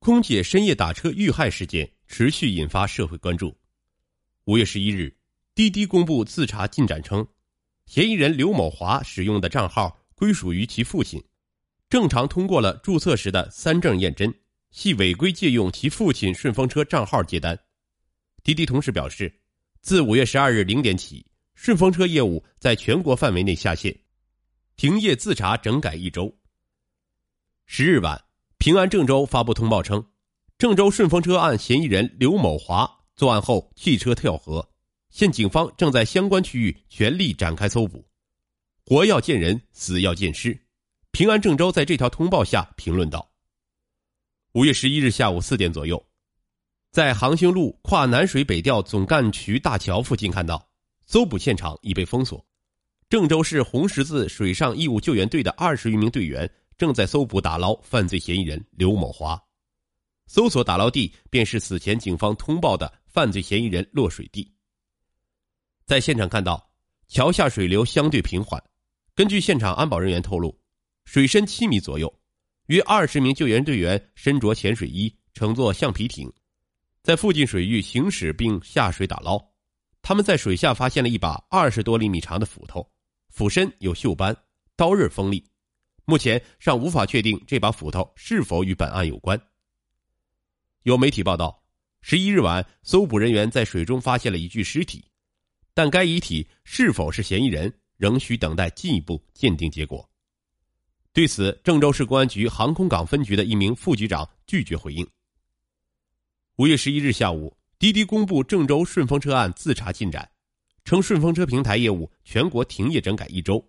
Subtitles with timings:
[0.00, 3.54] 空姐深夜打车遇害事件持续引发社会关注。
[4.44, 5.14] 五月十一日，
[5.54, 7.28] 滴滴公布自查进展称，
[7.84, 11.22] 嫌疑人刘某华使用的账号归属于其父亲，
[11.90, 14.34] 正常通过了注册时的三证验真，
[14.70, 17.58] 系违规借用其父亲顺风车账号接单。
[18.42, 19.30] 滴滴同时表示，
[19.82, 23.94] 自五月十二日零点起，顺风车业务在全国范围内下线，
[24.76, 26.34] 停业自查整改一周。
[27.66, 28.29] 十日晚。
[28.60, 30.04] 平安郑州发布通报称，
[30.58, 32.86] 郑州顺风车案嫌疑人刘某华
[33.16, 34.68] 作案后弃车跳河，
[35.08, 38.06] 现警方正在相关区域全力展开搜捕。
[38.84, 40.54] 活要见人，死要见尸。
[41.10, 43.30] 平安郑州在这条通报下评论道
[44.52, 46.06] ：“五月十一日下午四点左右，
[46.92, 50.68] 在航兴路跨南水北调总干渠大桥附近看到，
[51.06, 52.44] 搜捕现场已被封锁。
[53.08, 56.46] 郑州市红十字水上义务救援队的二十余名队员。”
[56.80, 59.38] 正在搜捕打捞犯罪嫌疑人刘某华，
[60.26, 64.50] 搜索打捞地便是此前警方通报的犯罪嫌疑人落水地。
[65.84, 66.72] 在现场看到，
[67.06, 68.58] 桥下水流相对平缓。
[69.14, 70.58] 根据现场安保人员透露，
[71.04, 72.10] 水深七米左右，
[72.68, 76.32] 约二十名救援队员身着潜水衣，乘坐橡皮艇，
[77.02, 79.38] 在附近水域行驶并下水打捞。
[80.00, 82.90] 他们在水下发现了一把二十多厘米长的斧头，
[83.28, 84.34] 斧身有锈斑，
[84.76, 85.44] 刀刃锋利。
[86.04, 89.40] 目前尚无法确定这把斧头是否与本案有关。
[90.82, 91.62] 有媒体报道，
[92.00, 95.04] 十一日晚，搜捕人员在水中发现了一具尸体，
[95.74, 100.08] 但该遗体是否是嫌疑人，仍需等待进一步鉴定结果。
[101.12, 105.06] 对此，郑州市公安局航空港分局的一名副局长拒绝回应。
[106.56, 110.30] 五月十一日下午，滴滴公布郑州顺风车案自查进展，
[110.84, 113.62] 称顺风车平台业务全国停业整改一周。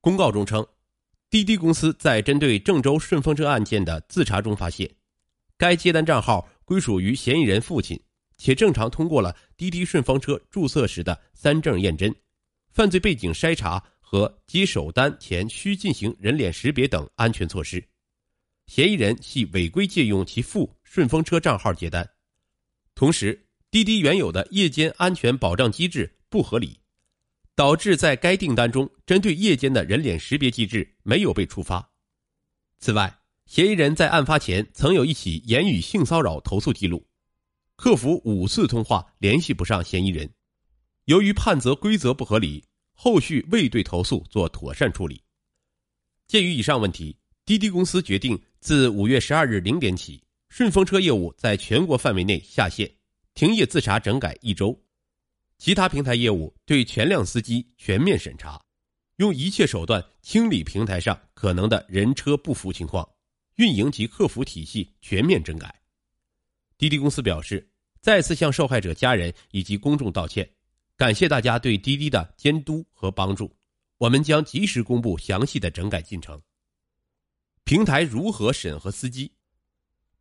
[0.00, 0.66] 公告中称。
[1.32, 4.94] 滴滴公司在针对郑州顺风车案件的自查中发现，
[5.56, 7.98] 该接单账号归属于嫌疑人父亲，
[8.36, 12.14] 且正常通过了滴滴顺风车注册时的三证验真、
[12.70, 17.82] 犯罪背景筛查和接首单前需进行人脸识别等安全措施。
[18.66, 22.06] 嫌疑人系违规借用其父顺风车账号接单，
[22.94, 26.81] 同时滴滴原有的夜间安全保障机制不合理。
[27.54, 31.90] 导致在该订单中，针对夜间的人脸识别机制没有被触发。
[32.78, 37.06] 此外，嫌疑人在案发前曾有一起言语性骚扰投诉记录，
[37.76, 40.28] 客服五次通话联系不上嫌疑人。
[41.04, 42.64] 由于判责规则不合理，
[42.94, 45.22] 后续未对投诉做妥善处理。
[46.26, 52.90] 鉴于以上问题，滴滴公司决定自五月十二日零点起，顺风车业务在全国范围内下线，
[53.34, 54.80] 停业自查整改一周。
[55.62, 58.60] 其他平台业务对全量司机全面审查，
[59.18, 63.08] 用一切手段清理平台上可能的人车不符情况，
[63.54, 65.72] 运营及客服体系全面整改。
[66.76, 67.64] 滴滴公司表示，
[68.00, 70.50] 再次向受害者家人以及公众道歉，
[70.96, 73.48] 感谢大家对滴滴的监督和帮助。
[73.98, 76.42] 我们将及时公布详细的整改进程。
[77.62, 79.30] 平台如何审核司机？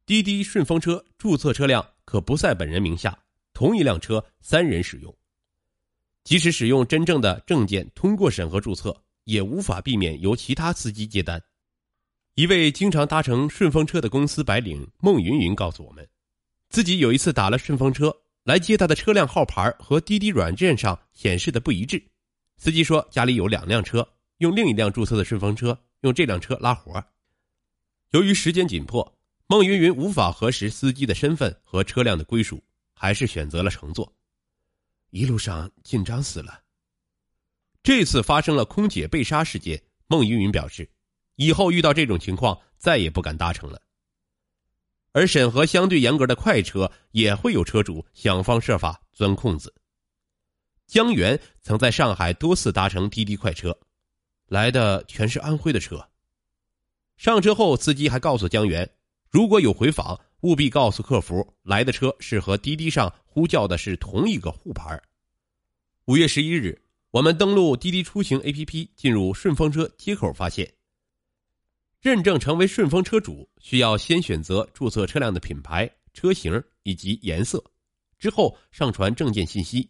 [0.06, 3.18] 滴滴顺风车注册车辆可不在本人名下，
[3.56, 5.12] 同一辆车三人使用。
[6.24, 11.42] 即使使用真正的证件通过审核注册，也无法避免由其他司机接单。
[12.36, 16.08] 一位经常搭乘顺风车的公司白领孟云云告诉我们，
[16.70, 22.02] 自己有一次打了顺风车来接他的车辆号牌和滴滴软件上显示的不一致。
[22.58, 27.04] 司机说家里有两辆车，用另一辆注册的顺风车用这辆车拉活。
[28.12, 29.18] 由于时间紧迫，
[29.48, 34.14] 孟云云无法核实司机的身份和车辆的归属，还是选择了乘坐。
[35.12, 36.62] 一路上紧张死了。
[37.84, 40.90] 这次发生了空姐被杀事件，孟云云表示，
[41.36, 43.82] 以后遇到这种情况再也不敢搭乘了。
[45.12, 49.74] 而审核相对严格的快车也会有车主想方设法钻空子。
[50.88, 53.78] 江源曾在上海多次搭乘滴滴快车，
[54.48, 56.10] 来的全是安徽的车。
[57.18, 58.90] 上车后，司机还告诉江源，
[59.30, 60.20] 如果有回访。
[60.42, 65.00] 务必告诉客服，来的车是和滴滴上呼叫的是同一个沪牌。
[66.06, 70.74] 五月十一日，我们登录滴滴出行 APP，进入顺风车接口，发现，
[72.02, 77.64] 认证成为顺风车主需要先选择注册车辆的品牌、车型以及颜色，
[78.18, 79.88] 之后上传证件信息，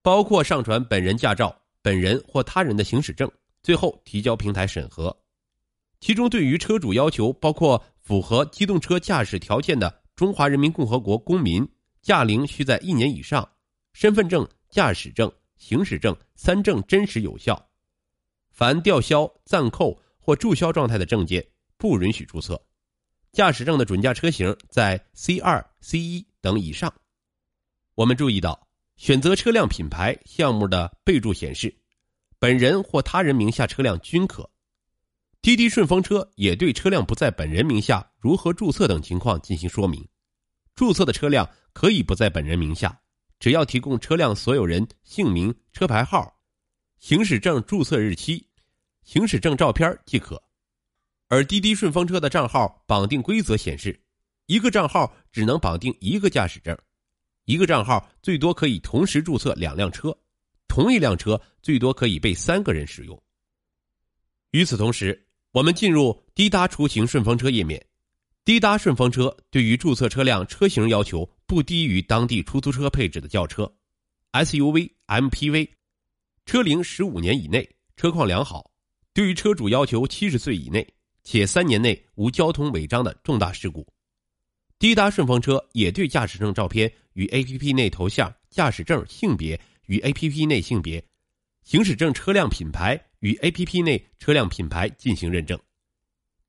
[0.00, 3.30] 包括上传本人驾照、本人或他人的行驶证，
[3.62, 5.14] 最后提交平台审核。
[6.04, 7.82] 其中，对于车主要求，包括。
[8.02, 11.66] 符合机动车驾驶条件的中华人民共和国公民，
[12.02, 13.48] 驾龄需在一年以上，
[13.94, 17.70] 身份证、驾驶证、行驶证三证真实有效。
[18.50, 21.42] 凡吊销、暂扣或注销状态的证件
[21.78, 22.62] 不允许注册。
[23.32, 26.92] 驾驶证的准驾车型在 C 二、C 一等以上。
[27.94, 28.68] 我们注意到，
[28.98, 31.74] 选择车辆品牌项目的备注显示，
[32.38, 34.50] 本人或他人名下车辆均可。
[35.44, 40.02] 滴滴顺风车也对车辆不在本人名下如何注册等情况进行说明。
[40.74, 42.98] 注册的车辆可以不在本人名下，
[43.38, 46.34] 只要提供车辆所有人姓名、车牌号、
[46.98, 48.48] 行驶证注册日期、
[49.02, 50.42] 行驶证照片即可。
[51.28, 54.02] 而滴滴顺风车的账号绑定规则显示，
[54.46, 56.74] 一个账号只能绑定一个驾驶证，
[57.44, 60.18] 一个账号最多可以同时注册两辆车，
[60.68, 63.22] 同一辆车最多可以被三个人使用。
[64.52, 65.23] 与此同时，
[65.54, 67.80] 我们进入滴答出行顺风车页面，
[68.44, 73.72] 滴答顺风车对于注册车辆车型要求不低于当地出租车配置的轿车、
[74.32, 75.68] SUV、MPV，
[76.44, 78.68] 车龄十五年以内，车况良好，
[79.12, 80.84] 对于车主要求七十岁以内。
[81.22, 83.86] 且三年内无交通违章的重大事故，
[84.78, 91.02] 滴答顺风车也对驾驶证照片与 APP 内头像、驾驶证性别与 APP 内性别、
[91.62, 95.58] 行驶证车辆品牌与 APP 内车辆品牌进行认证。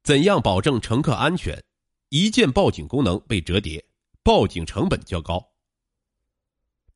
[0.04, 1.64] 怎样保证乘客安全？
[2.10, 3.84] 一键报警功能被折叠，
[4.22, 5.54] 报警成本较高。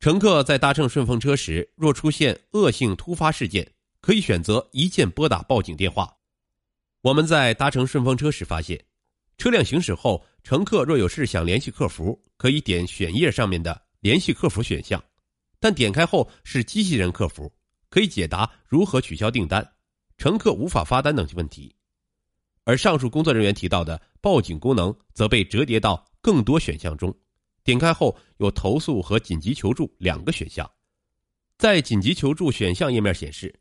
[0.01, 3.71] 乘客在搭乘顺风车时，若出现恶性突发事件，
[4.01, 6.13] 可以选择一键拨打报警电话。
[7.01, 8.83] 我们在搭乘顺风车时发现，
[9.37, 15.01] 车辆行驶后，乘客若有事想联系客服，可以点选页上面的“联系客服”选项，
[15.57, 17.51] 但点开后是机器人客服，
[17.89, 19.73] 可以解答如何取消订单、
[20.17, 21.75] 乘客无法发单等问题。
[22.63, 27.13] 而上述工作人员提到的报警功能则被折叠到更多选项中，
[27.63, 30.69] 点开后有投诉和紧急求助两个选项。
[31.57, 33.59] 在紧急求助选项页面显示。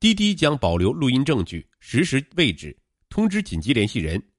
[0.00, 2.78] 滴滴将保留录音证据、实时位置，
[3.08, 4.30] 通知紧急联系人。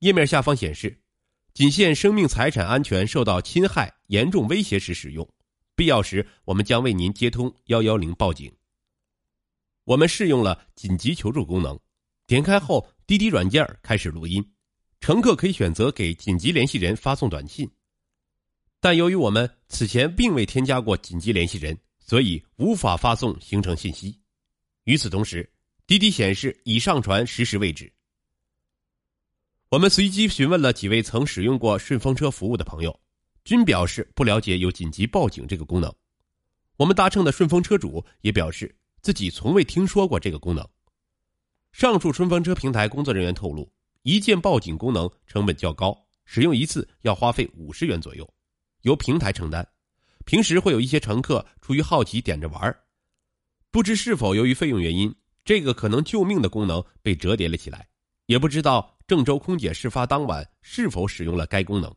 [0.00, 1.00] 页面下方显示，
[1.54, 5.24] 仅限生命财产安全受到侵害、严重威胁时使用，
[5.76, 8.52] 必要时我们将为您接通幺幺零报警。
[9.86, 11.78] 我们试用了紧急求助功能，
[12.26, 14.44] 点开后，滴滴软件开始录音，
[14.98, 17.70] 乘客可以选择给紧急联系人发送短信。
[18.80, 24.20] 但由于我们此前并未添加过紧急联系人，所以无法发送行程信息。
[24.84, 25.48] 与此同时，
[25.86, 27.92] 滴滴显示已上传实时位置。
[29.68, 33.00] 我们随机询问了几位曾使用过顺风车服务的朋友，
[33.44, 35.94] 均表示不了解有紧急报警这个功能。
[36.76, 40.68] 我们搭乘的顺风车主也表示自己从未听说过这个功能。
[41.70, 43.70] 上述顺风车平台工作人员透露，
[44.02, 48.28] 一键报警功能成本较高，使用一次要花费五十元左右，
[48.82, 49.64] 由平台承担。
[50.24, 52.76] 平时会有一些乘客出于好奇点着玩。
[53.70, 55.14] 不知是否由于费用原因，
[55.44, 57.86] 这个可能救命的功能被折叠了起来，
[58.26, 61.94] 也不知道郑州空姐事发当晚是否使用了该功能。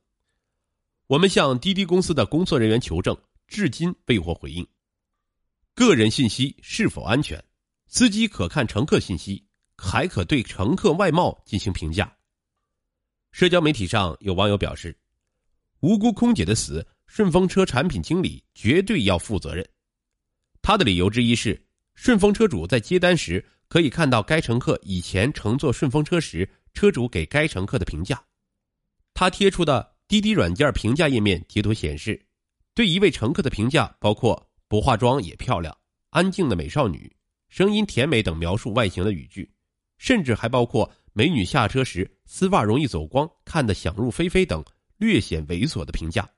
[1.08, 3.18] 我们向滴滴公司的工作人员求证，
[3.48, 4.64] 至今未获回应。
[5.80, 7.42] 个人信息是否安全？
[7.88, 9.42] 司机可看乘客信息，
[9.78, 12.14] 还可对乘客外貌进行评价。
[13.32, 14.94] 社交媒体上有网友表示
[15.80, 19.66] ：“无辜空姐的死，顺风车产品经理绝对要负责任。”
[20.62, 21.66] 他的理由之一是。
[21.96, 28.22] 顺风车主在接单时可以看到该乘客以前乘坐顺风车时车主给该乘客的评价。
[29.14, 32.22] 他贴出的滴滴软件评价页面截图显示，
[32.74, 35.76] 对一位乘客的评价包括“不化妆也漂亮
[36.12, 37.14] ”“安静的美少女
[37.50, 39.52] ”“声音甜美”等描述外形的语句，
[39.98, 44.64] 甚至还包括“美女下车时丝袜容易走光，看得想入非非”等
[44.98, 46.30] 略显猥琐的评价。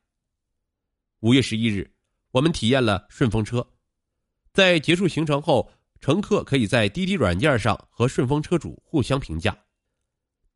[1.19, 1.93] 五月十一日，
[2.31, 3.63] 我们体验了顺风车。
[4.53, 5.69] 在结束行程后，
[5.99, 9.55] 乘客可以在滴滴软件上和顺风车主互相评价。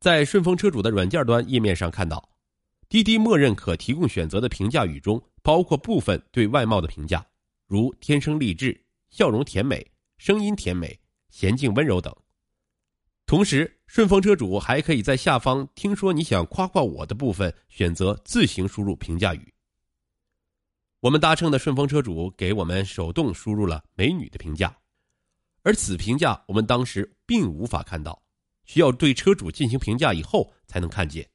[0.00, 2.26] 在顺风车主的软件端页面上看到，
[2.88, 7.24] 滴滴默认可提供选择的评价语中包括部分对外貌的评价，
[7.66, 10.98] 如“天生丽质”“笑容甜美”“声音甜美
[11.32, 12.14] ”“娴静温柔”等。
[13.26, 19.52] 同时，顺风车主还可以在下方“听说你想夸夸我的”部分选择自行输入评价语。
[21.00, 24.76] 我们搭乘的顺风车主给我们手动输入了美女的评价，
[25.62, 28.22] 而此评价我们当时并无法看到，
[28.64, 31.28] 需要对车主进行评价以后才能看见。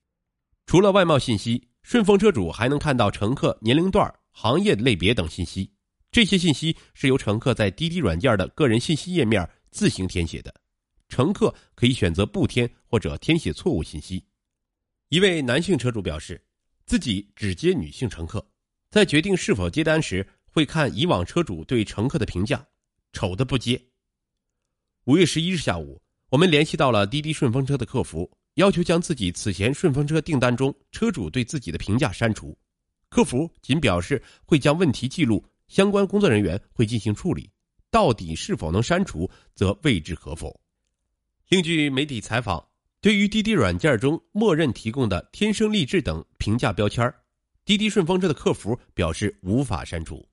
[0.65, 5.73] 除了外貌信息，顺风车主还能看到乘客年龄段、行业类别等信息。
[6.12, 10.53] 这些信息是由乘客在滴滴软件的个人信息页面自行填写的，
[11.08, 14.22] 乘客可以选择不填或者填写错误信息。
[15.08, 16.44] 一位男性车主表示，
[16.86, 18.46] 自己只接女性乘客。
[18.89, 22.65] 在决定是否接单时，会看以往车主对乘客的评价，
[23.13, 23.82] 丑的不接。
[25.06, 32.58] 五月十一日下午，我们联系到了滴滴顺风车的客服，要求将自己此前顺风车订单中车主对自己的评价删除，
[33.08, 35.41] 客服仅表示会将问题记录，
[35.72, 37.50] 相关工作人员会进行处理，
[37.90, 40.60] 到底是否能删除则未知可否。
[41.48, 42.68] 另据媒体采访，
[43.00, 47.10] 对于滴滴软件中默认提供的“天生丽质”等评价标签，
[47.63, 50.28] 滴滴顺风车的客服表示无法删除。